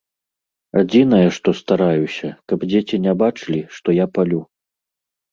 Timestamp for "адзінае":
0.81-1.25